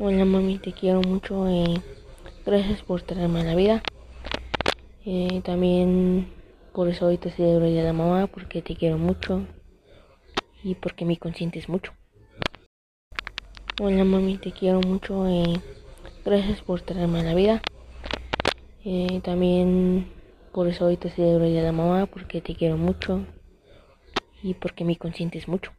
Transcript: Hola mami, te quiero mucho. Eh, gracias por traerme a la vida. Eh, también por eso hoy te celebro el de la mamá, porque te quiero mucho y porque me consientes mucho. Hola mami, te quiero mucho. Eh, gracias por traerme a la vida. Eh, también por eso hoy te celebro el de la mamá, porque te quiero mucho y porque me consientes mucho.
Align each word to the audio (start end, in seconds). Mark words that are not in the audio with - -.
Hola 0.00 0.24
mami, 0.24 0.58
te 0.58 0.72
quiero 0.72 1.00
mucho. 1.02 1.48
Eh, 1.48 1.74
gracias 2.46 2.82
por 2.82 3.02
traerme 3.02 3.40
a 3.40 3.44
la 3.44 3.56
vida. 3.56 3.82
Eh, 5.04 5.40
también 5.44 6.28
por 6.72 6.86
eso 6.86 7.06
hoy 7.06 7.18
te 7.18 7.32
celebro 7.32 7.64
el 7.64 7.74
de 7.74 7.82
la 7.82 7.92
mamá, 7.92 8.28
porque 8.28 8.62
te 8.62 8.76
quiero 8.76 8.96
mucho 8.96 9.44
y 10.62 10.76
porque 10.76 11.04
me 11.04 11.16
consientes 11.16 11.68
mucho. 11.68 11.94
Hola 13.80 14.04
mami, 14.04 14.38
te 14.38 14.52
quiero 14.52 14.80
mucho. 14.82 15.26
Eh, 15.26 15.60
gracias 16.24 16.60
por 16.62 16.80
traerme 16.82 17.18
a 17.18 17.24
la 17.24 17.34
vida. 17.34 17.60
Eh, 18.84 19.20
también 19.24 20.12
por 20.52 20.68
eso 20.68 20.86
hoy 20.86 20.96
te 20.96 21.10
celebro 21.10 21.44
el 21.44 21.54
de 21.54 21.62
la 21.62 21.72
mamá, 21.72 22.06
porque 22.06 22.40
te 22.40 22.54
quiero 22.54 22.76
mucho 22.76 23.26
y 24.44 24.54
porque 24.54 24.84
me 24.84 24.94
consientes 24.94 25.48
mucho. 25.48 25.72